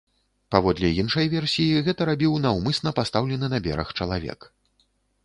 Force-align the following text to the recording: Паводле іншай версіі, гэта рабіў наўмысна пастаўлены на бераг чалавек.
Паводле 0.53 0.89
іншай 1.01 1.27
версіі, 1.33 1.83
гэта 1.87 2.07
рабіў 2.11 2.33
наўмысна 2.45 2.95
пастаўлены 3.01 3.51
на 3.53 3.61
бераг 3.69 3.93
чалавек. 3.99 4.39